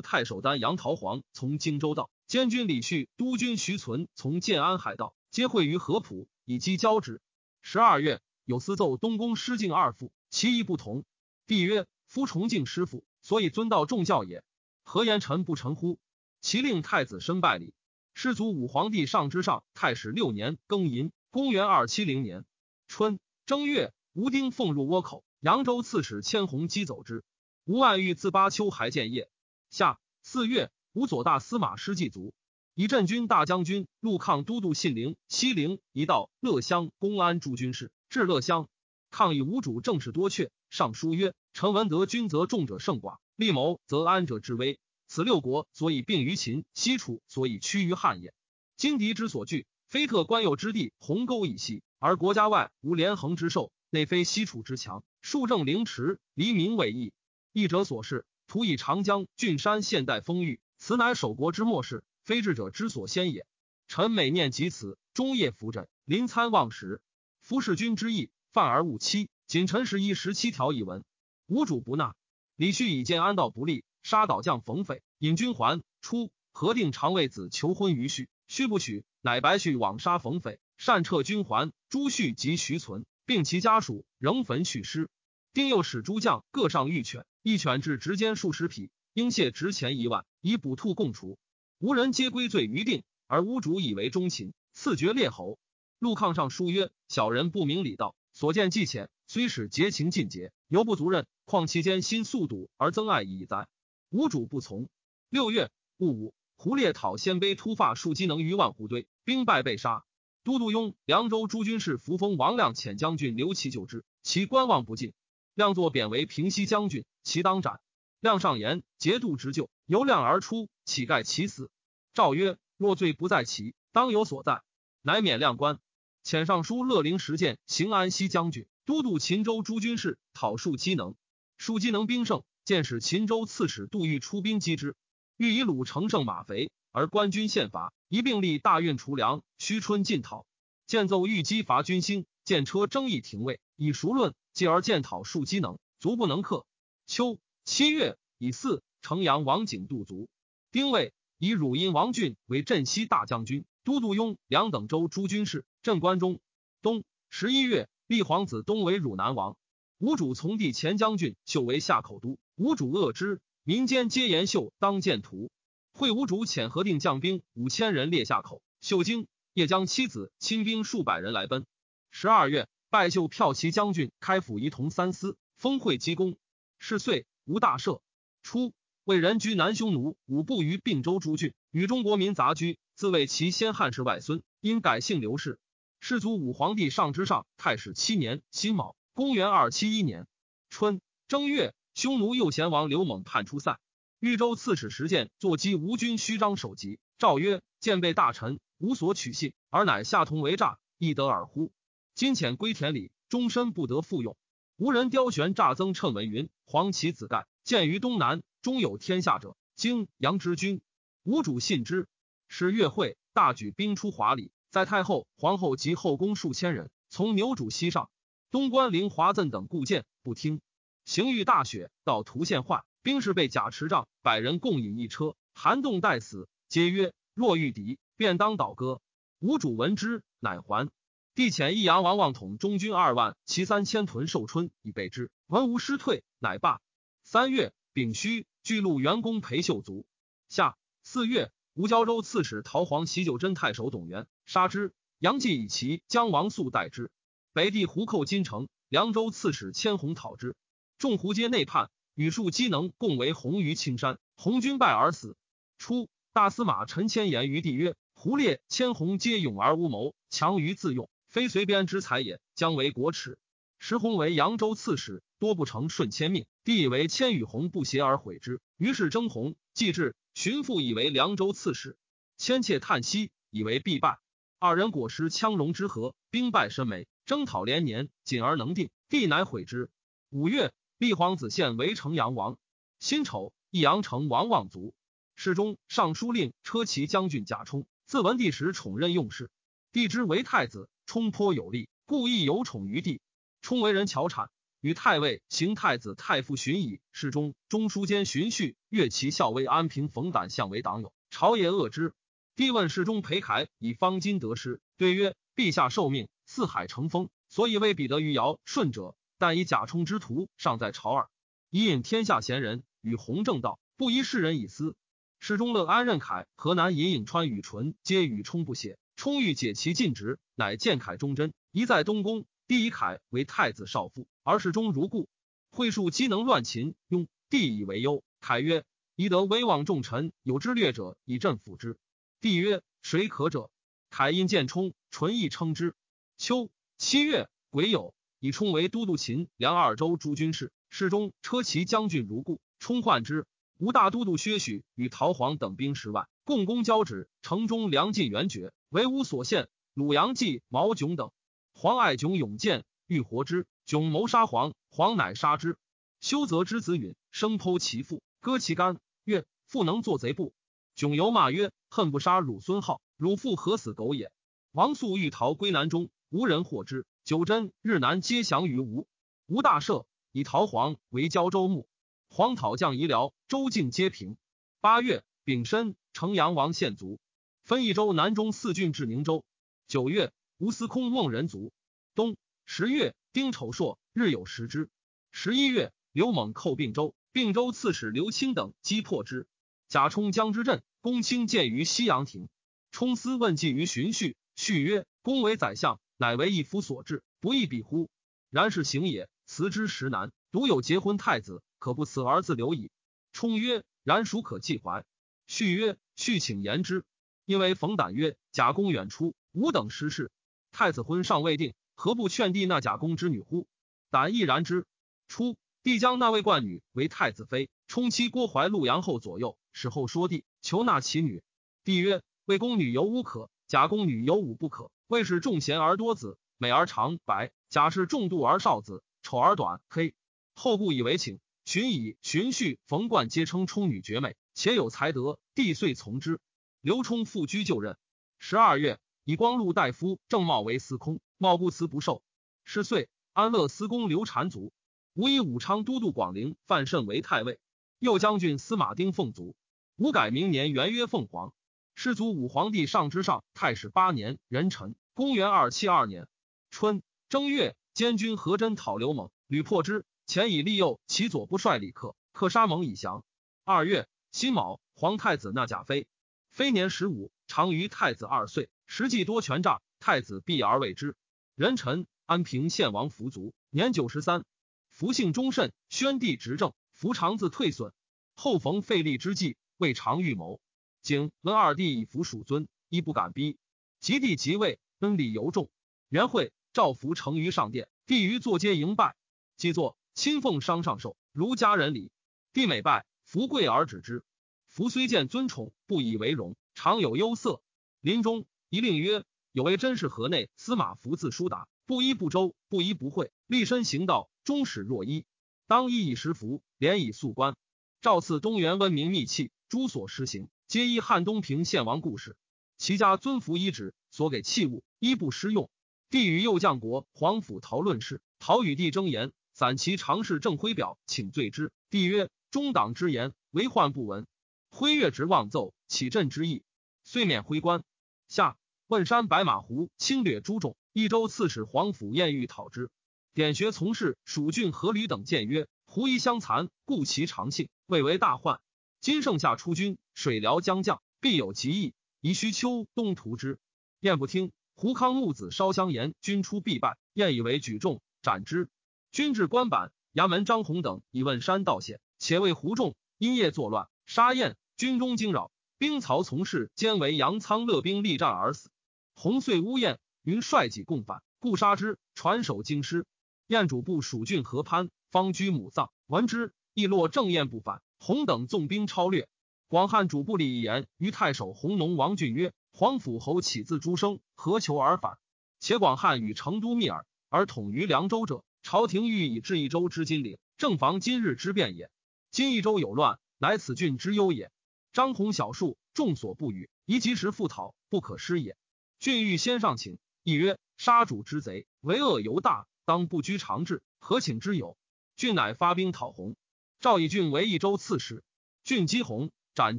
[0.00, 7.20] 太守丹杨桃黄从荆州道，监军李旭、督军徐存从建安海道，皆会于合浦，以击交之。
[7.60, 11.04] 十二月，有司奏东宫失敬二父，其意不同。
[11.46, 14.42] 帝曰：“夫崇敬师父，所以尊道重教也。
[14.84, 15.98] 何言臣不臣乎？”
[16.40, 17.74] 其令太子申拜礼。
[18.14, 22.46] 师祖武皇帝上之上太史六年庚寅，公元二七零年
[22.88, 27.22] 春正月，吴丁奉入倭口，扬州刺史千弘击走之。
[27.66, 29.28] 吴万玉自巴丘还建业。
[29.68, 32.32] 夏四月，吴左大司马师祭卒，
[32.74, 37.90] 以镇军大将军、陆抗都督信陵、西陵一道乐乡公安诸军事。
[38.08, 38.68] 至乐乡，
[39.10, 48.32] 抗以吴主政事多阙，上书曰：“臣闻得君则众者胜寡，立谋则安者之危。”此六国所以并于秦、西楚，所以屈于汉也。
[48.78, 57.14] 今敌之所惧，非特官右之地鸿沟以西，而国家外无连横之兽，内非西楚之强，数正凌迟，黎民为义。
[57.52, 63.46] 义者所事，图以长江、郡山现代丰裕，此乃守国之末事，非智者之所先也。
[63.88, 67.00] 臣每念及此，终夜伏枕，临参忘食。
[67.40, 69.30] 夫弑君之意，犯而勿欺。
[69.46, 71.02] 仅臣十一十七条一文，
[71.46, 72.14] 无主不纳。
[72.54, 73.82] 李旭以见安道不利。
[74.02, 75.82] 杀倒将冯匪，引军还。
[76.02, 81.72] 初，核定长卫子求婚于婿，须不许，乃白旭枉杀冯匪，擅撤军还。
[81.88, 85.10] 朱旭及徐存，并其家属，仍焚续尸。
[85.52, 91.38] 丁又使诸将各上御犬，一犬至直间数十匹，应谢值钱一万，以捕兔共除。
[91.78, 95.58] 无人皆归罪于定，而屋主以为忠勤，赐爵列侯。
[95.98, 101.26] 陆抗上书曰：小人不明礼道，所见既浅，虽使节情尽节，犹不足任。
[101.44, 103.68] 况其间心速笃而增爱矣哉？
[104.10, 104.88] 吴主不从。
[105.28, 110.05] 六月戊午，胡烈讨鲜卑突发数机能于万户堆，兵败被杀。
[110.46, 115.12] 都督雍凉州诸军事扶风王亮遣将军刘琦救之，其观望不进。
[115.54, 117.80] 亮作贬为平西将军，其当斩。
[118.20, 121.68] 亮上言节度之救，由亮而出，乞丐其死。
[122.14, 124.62] 诏曰：若罪不在其，当有所在，
[125.02, 125.80] 乃免亮官。
[126.22, 131.16] 遣尚书乐陵实践行安西将军，都督秦州诸军事，讨数机能。
[131.56, 132.44] 数机能兵胜。
[132.64, 134.94] 见使秦州刺史杜预出兵击之，
[135.36, 140.46] 欲以鲁乘胜马肥，而官军陷伐，一并立大运除粮，须春进讨。
[140.86, 146.64] 见奏欲击伐军兴，见车争议廷尉，以熟论，继而见讨数机能，足不能克。
[147.06, 150.30] 秋七月以四城阳王景度卒。
[150.72, 156.40] 丁未以汝阴王俊为镇西大将军，都督雍梁等州诸军事，镇关中。
[156.80, 159.58] 冬十一月立皇子东为汝南王。
[159.98, 162.38] 吴主从弟前将军秀为夏口都。
[162.54, 165.50] 吴主恶之，民间皆言秀当见图。
[165.96, 171.64] 会吴主遣核定将兵五千人列下口，秀京，夜将妻子亲兵数百人来奔。
[172.10, 176.36] 十二月，拜秀骠骑将军，开府仪同三司，封会稽公。
[176.78, 178.02] 是岁，吴大赦。
[178.42, 185.58] 初，为人居南匈奴五部于并州诸郡，与中国民杂居，自谓其先汉氏外孙，因改姓刘氏。
[185.98, 190.26] 世祖武皇帝上之上太史七年辛卯，公元二七一年
[190.68, 191.74] 春正月。
[191.94, 193.80] 匈奴右贤王刘猛叛出塞，
[194.18, 201.70] 豫州刺史石建坐击吴军虚张首级，诏曰：“见被大臣无所取信，而乃下同为诈，亦得尔乎？
[202.14, 204.34] 今遣归田里，终身不得复用。
[204.76, 209.54] 无人雕玄诈增称文云：黄旗子盖见于东南，终有天下者。
[209.74, 210.80] 经杨之君，
[211.22, 212.08] 吴主信之。
[212.48, 218.08] 使月会大举兵出华里，在太后、皇后及后宫数千人，从牛渚西上，
[218.50, 220.62] 东关陵华赠等故见不听。”
[221.04, 226.48] 行遇大雪，到图县患，兵士被甲持杖，百人共饮一车，寒冻待死。
[226.68, 229.00] 皆曰：若遇敌，便当倒戈。
[229.38, 230.90] 吴主闻之，乃还。
[231.36, 235.30] 帝遣益阳王望统中军二万，骑三千屯寿春以备之。
[235.46, 236.80] 闻无师退，乃罢。
[237.22, 240.04] 三月丙戌，巨鹿元公裴秀卒。
[240.48, 244.92] 夏四月，吴交州刺史陶皇袭九真太守董元，杀之。
[245.20, 247.12] 杨继以其将王素代之。
[247.52, 250.56] 北地胡寇金城，凉州刺史千红讨之。
[250.98, 254.18] 众胡皆内叛，与数机能共为红于青山。
[254.36, 255.36] 红军败而死。
[255.76, 263.38] 初，大司马陈谦言于帝曰：“胡烈、千红皆勇而无谋，强于自用，非随边之才也，将为国耻。”
[263.78, 266.46] 时弘为扬州刺史，多不成顺天命。
[266.64, 269.54] 帝以为千与红不协而毁之，于是征弘。
[269.74, 271.98] 既至，寻父以为凉州刺史。
[272.38, 274.18] 千切叹息，以为必败。
[274.58, 278.88] 二人果失羌戎之合，兵败身没，征讨连年，仅而能定。
[279.10, 279.90] 帝乃毁之。
[280.30, 280.72] 五月。
[280.98, 282.56] 立皇子献为城阳王。
[283.00, 284.94] 辛丑，益阳城王望族。
[285.34, 289.50] 侍中、尚书令、车骑将军贾充，自文帝时宠任用事。
[289.92, 293.20] 帝之为太子，充颇有力，故亦有宠于帝。
[293.60, 294.48] 充为人巧产，
[294.80, 297.00] 与太尉行太子太傅巡矣。
[297.12, 302.14] 侍中、中书监荀恤、越骑校尉安平、冯胆相为党友，朝野恶之。
[302.54, 309.14] 帝问侍中裴楷以方今得失，对曰：陛下受命，四海成风，所以未彼得于尧舜者。
[309.38, 311.28] 但以贾充之徒尚在朝耳，
[311.70, 314.96] 以引天下贤人与弘正道，不宜世人以私。
[315.38, 318.98] 世中乐安任凯、河南尹颍川、与纯皆与充不谐。
[319.16, 322.44] 充欲解其禁职，乃见凯忠贞，一在东宫。
[322.66, 325.28] 帝以凯为太子少傅，而侍中如故。
[325.70, 328.24] 会数机能乱秦，庸帝以为忧。
[328.40, 331.96] 凯曰：“宜得威望重臣，有之略者，以朕辅之。”
[332.40, 333.70] 帝曰：“谁可者？”
[334.10, 335.94] 凯因见冲，纯亦称之。
[336.36, 340.72] 秋七月，癸酉，以冲为都督秦梁二州诸军事。
[340.88, 343.46] 侍中车骑将军如故，冲患之。
[343.78, 349.68] 吴大都督薛许与陶黄等兵十万，共攻交趾，城中粮尽援绝，为吾所陷。
[349.92, 351.30] 鲁阳季、毛炯等，
[351.72, 353.66] 黄爱炯勇健，欲活之。
[353.84, 355.76] 炯谋杀黄，黄乃杀之。
[356.20, 358.98] 修泽之子允生剖其父，割其肝。
[359.24, 360.54] 曰：父能作贼不？
[360.94, 364.32] 炯犹骂曰：恨不杀汝孙浩，汝父何死狗也？
[364.72, 367.06] 王素欲逃归南中，无人获之。
[367.26, 369.08] 九真日南皆降于吴。
[369.46, 371.88] 吴大赦，以陶黄为交州牧。
[372.28, 374.36] 黄讨将夷辽，州境皆平。
[374.80, 377.18] 八月丙申，城阳王献卒，
[377.64, 379.44] 分益州南中四郡至宁州。
[379.88, 381.72] 九月，吴司空孟人卒。
[382.14, 384.88] 冬十月，丁丑朔，日有食之。
[385.32, 389.48] 十一月，刘猛寇并州，并州刺史刘清等击破之。
[389.88, 392.48] 贾充将之阵，公卿见于西阳亭。
[392.92, 398.08] 充司问计于荀恤，续曰：“公为宰相，乃为一夫所治，不亦比乎？
[398.50, 400.32] 然是行也，辞之实难。
[400.50, 402.90] 独有结婚太子。”可不辞而自留矣。
[403.32, 405.04] 冲曰：“然孰可继怀？”
[405.46, 407.04] 续曰：“续请言之。”
[407.44, 410.32] 因为冯胆曰：“贾公远出，吾等失事，
[410.72, 413.68] 太子婚尚未定，何不劝帝纳贾公之女乎？”
[414.10, 414.84] 胆亦然之。
[415.28, 421.42] 初，帝将那位冠女为太子妃，充妻郭怀陆阳后左右，使后说帝求纳其女。
[421.84, 424.90] 帝曰：“魏公女犹无可，贾公女犹武不可。
[425.06, 430.14] 魏是重贤而多子，美而长白；贾是重度而少子，丑而短黑。
[430.54, 436.38] 后故以为请。”荀以、荀恤、冯贯皆称冲女绝美，且有才德，帝遂从之。
[436.80, 437.98] 刘冲复居就任。
[438.38, 442.22] 十二月，以光禄大夫郑茂为司空，茂不辞不受。
[442.64, 444.72] 是岁，安乐司公刘禅卒。
[445.12, 447.58] 吴以武昌都督广陵范慎为太尉，
[447.98, 449.56] 右将军司马丁奉卒。
[449.96, 451.52] 吴改明年元曰凤凰。
[451.98, 456.28] 世祖武皇帝上之上太史八年壬辰，公元二七二年
[456.70, 460.04] 春正月，监军何真讨刘猛，屡破之。
[460.26, 463.24] 前以利诱其左部帅李克，克杀蒙以降。
[463.64, 466.06] 二月辛卯，皇太子纳贾妃，
[466.50, 468.68] 妃年十五，长于太子二岁。
[468.86, 471.16] 实际多权诈，太子避而为之。
[471.54, 474.44] 人臣安平献王福卒，年九十三。
[474.90, 477.94] 福性忠慎，宣帝执政，福长自退损。
[478.34, 480.60] 后逢废立之际，未尝预谋。
[481.06, 483.58] 景文二帝以服属尊，亦不敢逼。
[484.00, 485.70] 及帝即位，恩礼尤重。
[486.08, 489.14] 元会赵福成于上殿，帝于坐阶迎拜，
[489.56, 489.96] 即坐。
[490.14, 492.10] 亲奉商上寿，如家人礼。
[492.52, 494.24] 帝每拜，福贵而止之。
[494.66, 497.62] 福虽见尊宠，不以为荣，常有忧色。
[498.00, 505.24] 临终一令曰：“有为真是河内司马福自书达，不依不周，不依不讳，立身行道，终始若一。
[505.68, 507.56] 当依以食福，连以素官。
[508.00, 512.36] 赵赐东原温明秘器，诸所施行，皆依汉东平献王故事。
[512.76, 515.70] 其家尊服遗旨，所给器物，一不施用。
[516.10, 521.72] 帝与右将国皇甫讨论事，陶与帝争言。”散骑常侍郑辉表，请罪之。
[521.88, 524.26] 帝曰：“中党之言，为患不闻。”
[524.68, 526.62] 辉越直妄奏，起朕之意，
[527.04, 527.82] 遂免徽官。
[528.28, 532.90] 下问山白马湖侵略诸众，益州刺史皇甫晏欲讨之。
[533.32, 538.60] 典学从事蜀郡何闾等谏曰：“胡夷相残，故其常性，未为大患。
[539.00, 543.60] 今盛夏出军，水辽将降，必有其意，宜须秋冬图之。”
[544.00, 544.50] 燕不听。
[544.74, 546.96] 胡康木子烧香言，军出必败。
[547.12, 548.70] 燕以为举众，斩之。
[549.12, 558.70] 军至官板，衙门张宏等以问山道险，且为胡众因夜作乱，杀燕，军中惊扰，兵曹从事兼为杨仓乐兵力战而死。
[559.14, 561.98] 洪遂乌燕，云率己共反，故杀之。
[562.14, 563.04] 传首京师，
[563.48, 567.82] 燕主部蜀郡河潘方居母葬，闻之，亦落正燕不反。
[567.98, 569.28] 洪等纵兵超掠。
[569.68, 575.18] 广汉主簿里一言于太守弘农王俊曰：“皇甫侯起自诸生，何求而反？
[575.58, 581.90] 且广汉与成都密耳，而统于凉州者。”朝廷欲以治一州之金陵，正防今日之变也。
[582.30, 584.52] 今一州有乱，乃此郡之忧也。
[584.92, 588.56] 张宏小数，众所不与，宜及时复讨，不可失也。
[589.00, 594.76] 郡欲先上请，亦曰：杀主之贼，为恶犹大，当不拘常治，何请之有？
[595.16, 596.36] 郡乃发兵讨洪。
[596.78, 598.22] 赵以郡为益州刺史，
[598.62, 599.78] 郡击洪，斩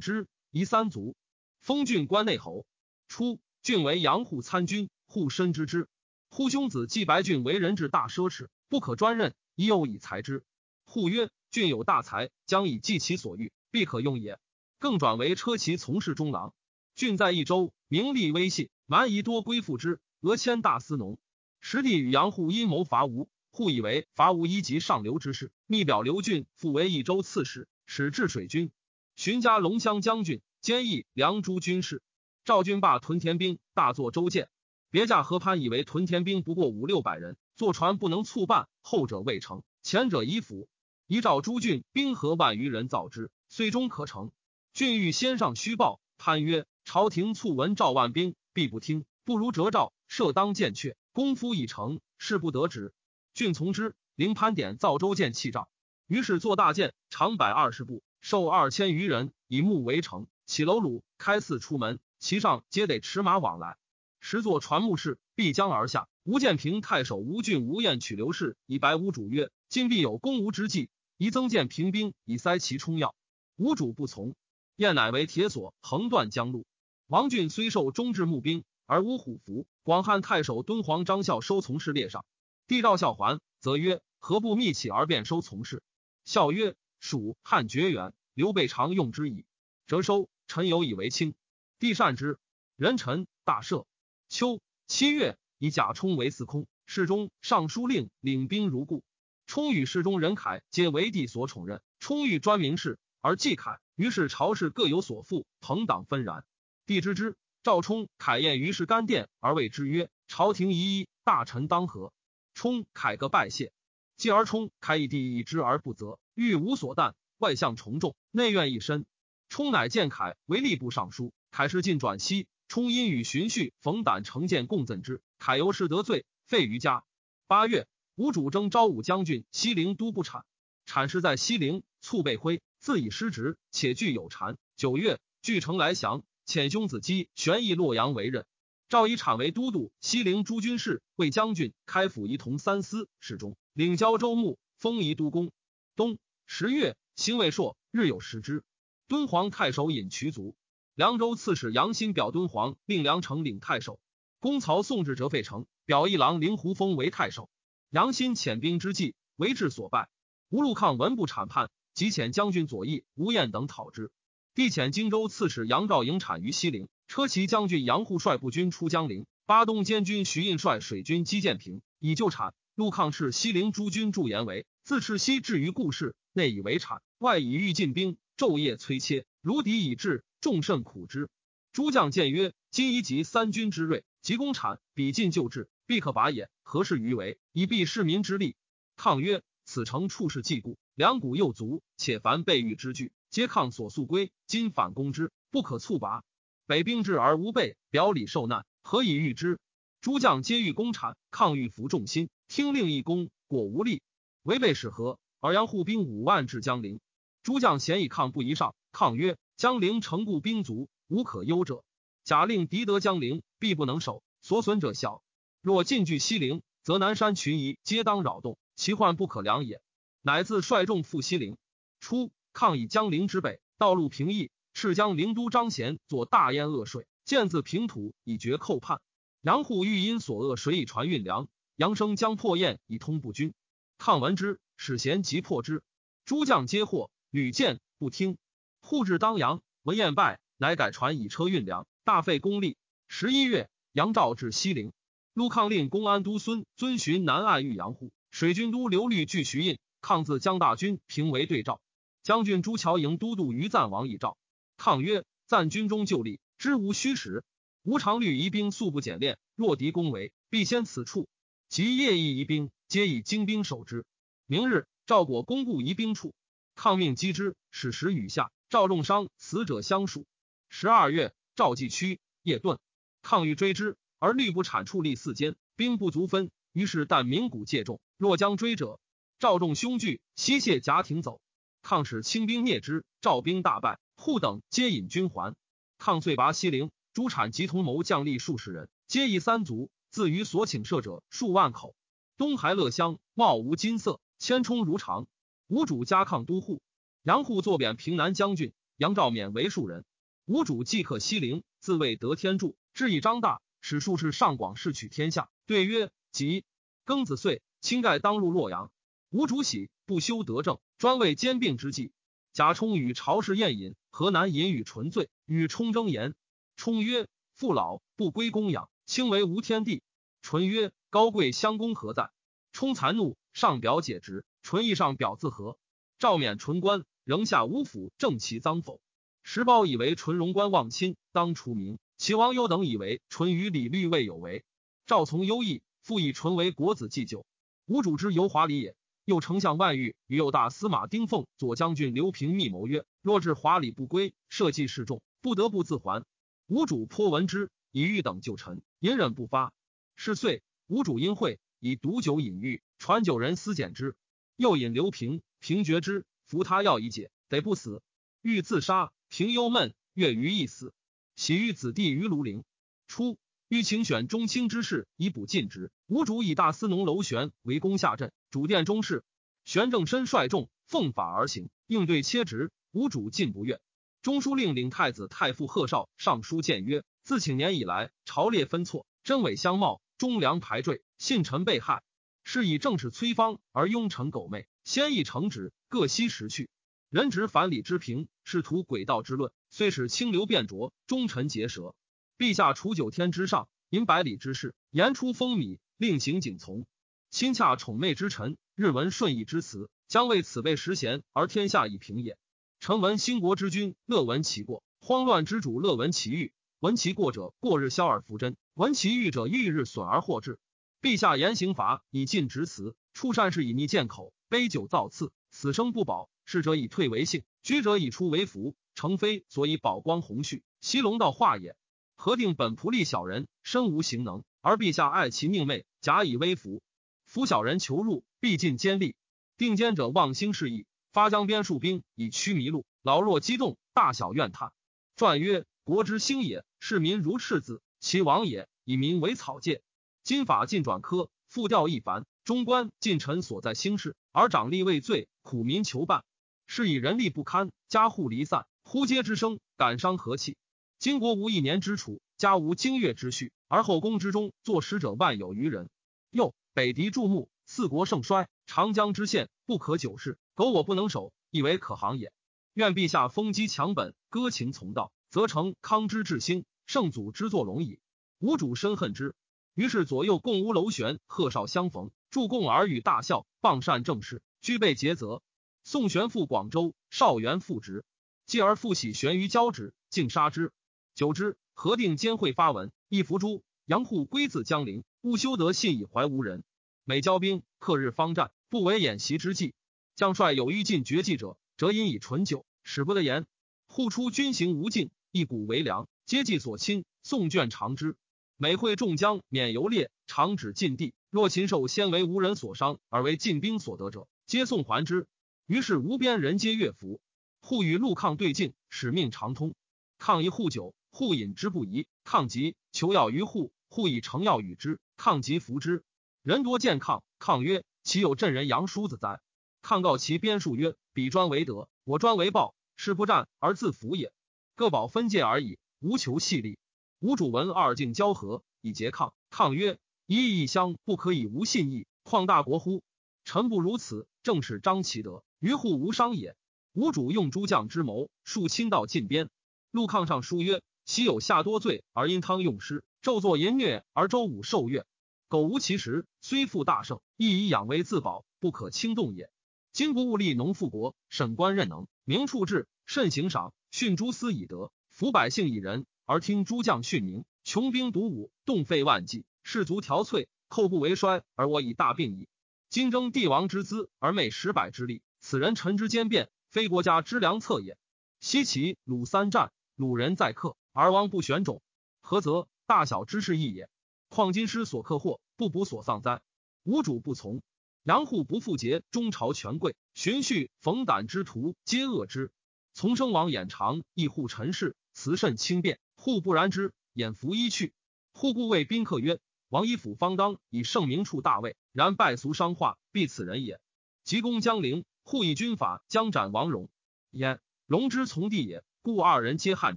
[0.00, 1.14] 之，夷三族，
[1.60, 2.66] 封郡关内侯。
[3.06, 5.86] 初，郡为阳户参军，户深知之。
[6.30, 10.42] 户兄子季白郡为人至大奢侈，不可专任，宜有以裁之。
[10.84, 14.40] 户曰：郡有大才，将以济其所欲，必可用也。
[14.80, 16.52] 更转为车骑从事中郎。
[16.96, 20.00] 郡在益州，名利威信，蛮夷多归附之。
[20.22, 21.20] 俄迁大司农。
[21.60, 28.72] 实地与杨户阴谋伐吴，户以为伐吴一级上流之事，密表刘俊复为益州刺史，使治水军。
[29.18, 32.04] 寻家龙骧将军，兼议梁诸军事。
[32.44, 34.48] 赵军罢屯田兵，大作舟舰。
[34.92, 40.68] 别驾河潘以为屯田兵不过五六百人，坐船不能促办，后者未成，前者已府。
[41.08, 44.30] 遗诏诸郡兵合万余人造之，遂终可成。
[44.72, 50.94] 郡欲先上虚报，潘曰：朝廷促闻赵万兵，必不听，不如折诏，设当见阙。
[51.10, 52.94] 功夫已成，事不得止。
[53.34, 53.96] 郡从之。
[54.14, 55.68] 临潘典造舟舰器仗，
[56.06, 63.78] 于是做大舰，长百二十步，受二千余人，以木为城，起楼橹，开寺出门，其上皆得驰马往来。
[64.20, 66.10] 十座船木式，必将而下。
[66.24, 73.14] 吴建平太守吴郡吴彦取刘氏，以白吴主曰：“今必有攻吴之计，宜增建平兵，以塞其冲要。”
[73.56, 74.34] 吴主不从，
[74.76, 76.66] 燕乃为铁索，横断江路。
[77.06, 78.62] 王俊虽受中制募兵。
[78.84, 79.66] 而无虎符。
[79.82, 82.26] 广汉太守敦煌张孝收从事列上，
[82.66, 85.82] 帝召孝还，则曰：“何不密启而便收从事？”
[86.26, 89.44] 孝曰：“蜀汉绝远，刘备常用之矣。”
[89.88, 91.34] 折收，臣有以为轻。
[91.80, 92.38] 帝善之。
[92.76, 93.84] 人臣大赦。
[94.28, 99.02] 秋七月，以贾充为司空，侍中、尚书令，领兵如故。
[99.48, 101.82] 充与侍中任凯皆为帝所宠任。
[101.98, 106.44] 充欲专明事，而忌凯，于是朝事各有所负，朋党纷然。
[106.86, 107.36] 帝知之。
[107.64, 112.12] 赵冲、凯宴于是干殿，而谓之曰：“朝廷疑一，大臣当和。”
[112.54, 113.72] 冲、凯各拜谢。
[114.16, 119.06] 继而冲、凯以帝以之而不责，欲无所惮，外相从众，内怨一身。
[119.48, 122.46] 冲乃见凯为吏部尚书，凯是进转西。
[122.68, 125.22] 冲因与荀婿、冯胆成见，共赠之。
[125.38, 127.04] 凯由是得罪，废于家。
[127.46, 130.44] 八月，吴主征昭武将军西陵都不产，
[130.84, 134.56] 产氏在西陵，卒被挥，自以失职，且具有谗。
[134.76, 136.22] 九月，据城来降。
[136.46, 138.46] 遣兄子姬玄义洛阳为任，
[138.88, 145.52] 赵以产为都督，西陵诸军事，为将军，开府仪同三司，侍中，领交州牧，封仪都公。
[145.94, 148.62] 冬十月，兴未朔，日有食之。
[149.08, 150.54] 敦煌太守尹渠卒，
[150.94, 153.98] 凉州刺史杨新表敦煌，令梁城领太守。
[154.38, 157.50] 公曹宋至折费城，表一郎令胡封为太守。
[157.90, 160.08] 杨新遣兵之际，为治所败。
[160.48, 164.12] 吴禄抗文不产叛，即遣将军左翼吴彦等讨之。
[164.54, 172.54] 帝遣荆州刺史杨兆营产于西陵，车骑将军杨护率步军出江陵，巴东监军徐印率水军击建平，以救产。
[172.76, 181.28] 陆抗斥西陵诸军驻颜为，自赤西至于故事，内以为产，外以欲进兵，昼夜催切，如敌已至，众甚苦之。
[181.72, 186.48] 诸将见曰：“今宜集三军之锐，及攻产，比进救治，必可拔也。
[186.62, 187.38] 何事于为？
[187.52, 188.54] 以避市民之力。”
[188.96, 196.24] 抗曰：“此城处事既固，粮谷又足，且凡备御之具。”皆抗所速归，今反攻之，不可猝拔。
[196.66, 199.58] 北兵至而无备，表里受难，何以御之？
[200.00, 204.02] 诸将皆欲攻产，抗欲服众心，听令一攻，果无力。
[204.44, 205.18] 违背使何？
[205.40, 207.00] 而杨护兵五万至江陵，
[207.42, 208.74] 诸将咸以抗不宜上。
[208.92, 211.84] 抗曰：江陵城固兵卒，无可忧者。
[212.24, 215.22] 假令敌得江陵，必不能守，所损者小。
[215.62, 219.80] 若进据西陵，则南山群夷皆当扰动，其患不可量也。
[220.22, 221.56] 乃自率众赴西陵。
[222.00, 222.30] 初。
[222.54, 229.00] 抗以江陵之北，道路平易，赤江陵都张贤作大淹恶水，建自平土以绝寇叛。
[229.42, 231.46] 杨护欲因所恶水以传运粮，
[231.76, 233.54] 杨生将破堰以通不军。
[233.96, 235.82] 抗闻之，使贤即破之。
[236.24, 238.38] 诸将皆获，屡见不听。
[238.80, 242.78] 护至当阳，闻燕败，乃改船以车运粮，大费功力。
[243.08, 244.92] 十一月，杨兆至西陵，
[245.34, 251.80] 陆抗令公安都孙遵循南岸御杨户，水军都刘律拒徐印，抗自江大军平为对照。
[252.22, 254.36] 将军朱乔营都督于赞王以诏，
[254.76, 257.42] 抗曰：“赞军中就立，知无虚实。
[257.82, 261.26] 吴常虑疑兵素不简练，若敌攻围，必先此处。
[261.68, 264.04] 及夜役疑兵，皆以精兵守之。
[264.50, 266.32] 明日，赵果攻固疑兵处，
[266.74, 270.24] 抗命击之，使时雨下，赵重伤，死者相数。
[270.70, 272.78] 十二月，赵继屈夜遁，
[273.20, 276.50] 抗欲追之，而律不产处立四间，兵不足分。
[276.72, 278.98] 于是但鸣鼓借众，若将追者，
[279.38, 281.42] 赵众凶惧，悉谢甲挺走。”
[281.84, 285.54] 抗使清兵灭之，赵兵大败，户等皆引军还。
[285.98, 291.94] 抗遂拔西陵，诸产及同谋将吏数十人，皆以三族，自于所请射者数万口。
[292.38, 295.26] 东海乐乡，貌无金色，千冲如常。
[295.66, 296.80] 吴主加抗都护，
[297.22, 300.04] 杨护坐贬平南将军，杨兆勉为庶人。
[300.46, 305.50] 吴主即克西陵，自谓得天助，志以张大，使术士上广士取天下。
[305.66, 306.64] 对曰：即
[307.04, 308.90] 庚子岁，卿盖当入洛阳。
[309.28, 312.12] 吴主喜，不修德政，专为兼并之计。
[312.54, 316.34] 贾充与朝士宴饮，河南饮与纯醉，与冲争言。
[316.76, 320.02] 冲曰：父老不归供养，卿为无天地。
[320.40, 322.30] 纯曰：高贵相公何在？
[322.72, 324.44] 冲残怒，上表解职。
[324.62, 325.78] 纯意上表自和。
[326.20, 329.00] 赵免纯官，仍下吴府，正其赃否？
[329.42, 331.98] 石苞以为纯荣官忘亲，当除名。
[332.18, 334.64] 齐王优等以为纯与李律未有为。
[335.06, 337.44] 赵从优异，复以纯为国子祭酒。
[337.86, 338.94] 吴主之游华礼也。
[339.24, 346.24] 又丞相万玉与右大司马丁奉、左将军刘平密谋曰：若至华礼不归，社稷示众，不得不自还。
[346.68, 349.72] 吴主颇闻之，以欲等救臣，隐忍不发。
[350.16, 354.16] 是岁，吴主因会，以毒酒饮玉，传酒人私检之，
[354.56, 358.02] 又引刘平，平绝之，服他药以解，得不死。
[358.42, 360.92] 欲自杀，平忧闷，月余亦死。
[361.36, 362.64] 喜遇子弟于庐陵。
[363.06, 365.90] 初，欲请选中卿之事，以补尽职。
[366.06, 368.32] 吴主以大司农楼玄为攻下镇。
[368.50, 369.24] 主殿中事，
[369.64, 372.70] 玄正身率众奉法而行，应对切职。
[372.90, 373.80] 吴主进不悦。
[374.22, 382.02] 中书令领太子太傅贺绍上书谏曰：自请年以来，朝列分错，真伪相貌，忠良排坠，信臣被害。
[382.42, 386.68] 是以正史崔方而庸臣苟昧，先议成旨，各悉时去。
[387.08, 391.94] 人执反礼之平，仕途诡道之论，虽使清流变浊，忠臣结舌。
[392.36, 396.86] 陛下处九天之上，引百里之事，言出风靡，令行谨从。
[397.30, 402.36] 亲洽宠媚之臣，日闻顺义之词，将为此辈实贤，而天下已平也。
[402.80, 406.52] 臣闻兴国之君乐闻其过，慌乱之主乐闻其欲。
[406.80, 410.60] 闻其过者，过日消而复真；闻其欲者，欲日损而获之。
[411.02, 416.30] 陛下严刑罚以尽直辞，处善事以逆谏口，杯酒造次，死生不保。
[416.44, 418.76] 逝者以退为幸，居者以出为福。
[418.94, 421.74] 成非所以宝光宏绪，西龙道化也。
[422.14, 426.80] 何定本仆隶小人，身无行能，而陛下爱其命昧，假以威服。
[427.24, 429.16] 夫小人求入，必尽坚力。
[429.56, 432.86] 定坚者望兴示意，发江边戍兵以驱迷路。
[433.02, 434.72] 老弱激动，大小怨叹。
[435.16, 439.82] 传曰：国之兴也，士民如赤子；其亡也，以民为草芥。
[440.22, 446.24] 今法尽转科，复调一凡，中官近臣所在兴事，而长吏畏罪，苦民求办。
[446.66, 450.56] 是以人力不堪，家户离散，呼嗟之声，感伤和气。
[450.98, 455.88] 今国无一年之储，家无经月之序，而后宫之中作使者万有余人。
[456.30, 456.54] 又。
[456.74, 460.38] 北敌注目，四国盛衰，长江之险不可久视。
[460.54, 462.30] 苟我不能守，亦为可行也。
[462.72, 468.00] 愿陛下封积强本，歌情从道，则成康之治兴，圣祖之作龙椅。
[468.38, 469.34] 吾主深恨之。
[469.74, 475.42] 于是左右共屋楼玄、贺绍相逢，助共耳语大笑，傍善正事，俱备节责。
[475.84, 478.06] 宋玄复广州，少元复职，
[478.46, 480.72] 继而复喜玄于交趾，竟杀之。
[481.14, 483.62] 久之，核定监会发文，一伏诛。
[483.84, 486.64] 杨护归自江陵，勿修德信以怀无人。
[487.04, 489.74] 每交兵，克日方战，不为演习之计。
[490.16, 493.44] 将帅有欲尽绝技者，则因以醇酒，使不得言。
[493.88, 497.06] 户出军行无尽，一鼓为粮，皆计所亲。
[497.22, 498.14] 送卷长之，
[498.58, 501.14] 每会众将免游猎，长指禁地。
[501.30, 505.26] 若禽兽先为无人所伤，而为禁兵所得者，皆送还之。
[505.66, 507.22] 于是无边人皆乐服。
[507.62, 509.74] 户与陆抗对镜，使命长通。
[510.18, 512.06] 抗一户酒，户饮之不疑。
[512.24, 515.00] 抗急，求药于户，户以成药与之。
[515.16, 516.04] 抗急服之。
[516.42, 519.40] 人多见抗，抗曰：“岂有镇人杨叔子哉？”
[519.80, 524.30] 抗告其边数曰：“彼专为德，我专为暴，是不战而自服也。
[524.74, 526.78] 各保分界而已，无求细力。”
[527.20, 529.34] 吴主闻二境交合，以结抗。
[529.50, 533.02] 抗曰：“一义相不可以无信义，况大国乎？
[533.44, 536.56] 臣不如此，正是张其德，于户无伤也。”
[536.94, 539.50] 吴主用诸将之谋，数亲到近边。
[539.90, 545.06] 陆抗上书曰：“昔有下多罪而因汤用师，纣作淫虐而周武受乐。”
[545.48, 549.50] 苟无其实，虽复大胜，亦以养威自保，不可轻动也。
[549.92, 562.48] 今不务立农富国，审官任能，明处置，慎行赏，训诸司以德，服百姓以仁，而听诸将训明，穷兵黩武，动费万计，士卒憔悴，寇不为衰，而我以大病矣。
[562.88, 567.98] 今争帝王之资，而昧十百之力，此人臣之兼变，非国家之良策也。
[568.38, 571.82] 西齐鲁三战，鲁人在克，而王不选种，
[572.20, 572.68] 何则？
[572.86, 573.90] 大小之事异也。
[574.28, 576.42] 况今师所克祸，不补所丧哉？
[576.84, 577.60] 无主不从，
[578.04, 582.52] 杨户不复结，中朝权贵荀婿冯胆之徒皆恶之。
[582.94, 587.92] 从生王眼长，亦护陈氏，辞甚轻便，户不然之，掩服衣去。
[588.30, 593.80] 户故谓宾客曰：“王一府方当以圣明处大位，然败俗伤化，必此人也。
[594.22, 596.88] 急公将陵，户以军法，将斩王戎。
[597.32, 599.96] 焉荣之从弟也，故二人皆汉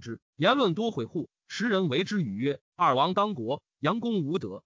[0.00, 0.20] 之。
[0.34, 4.64] 言论多毁户，时人为之语曰：“二王当国，杨公无德。”